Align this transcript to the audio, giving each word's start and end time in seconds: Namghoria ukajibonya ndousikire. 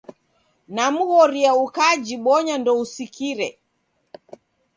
Namghoria 0.75 1.51
ukajibonya 1.65 2.55
ndousikire. 2.61 3.49